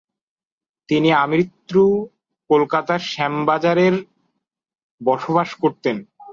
[0.89, 1.83] তিনি আমৃত্যু
[2.49, 3.95] কলকাতার শ্যামবাজারের
[5.01, 5.97] বসবাস করতেন।